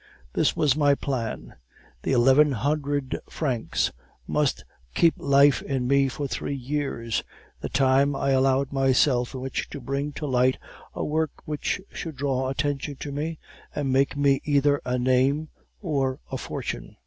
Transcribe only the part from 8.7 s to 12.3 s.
myself in which to bring to light a work which should